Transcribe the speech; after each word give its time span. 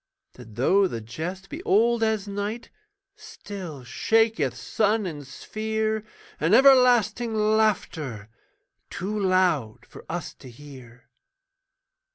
That 0.33 0.55
though 0.55 0.87
the 0.87 0.99
jest 0.99 1.47
be 1.47 1.61
old 1.61 2.01
as 2.01 2.27
night, 2.27 2.71
Still 3.15 3.83
shaketh 3.83 4.55
sun 4.57 5.05
and 5.05 5.27
sphere 5.27 6.03
An 6.39 6.55
everlasting 6.55 7.35
laughter 7.35 8.27
Too 8.89 9.19
loud 9.19 9.85
for 9.85 10.03
us 10.09 10.33
to 10.39 10.49
hear. 10.49 11.07